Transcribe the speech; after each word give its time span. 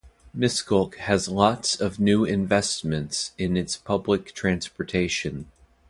Miskolc 0.35 0.95
has 0.95 1.27
lots 1.29 1.79
of 1.79 1.99
new 1.99 2.25
investments 2.25 3.33
in 3.37 3.55
its 3.55 3.77
public 3.77 4.33
transportation. 4.33 5.51